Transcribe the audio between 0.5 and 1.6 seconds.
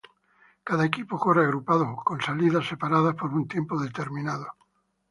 Cada equipo corre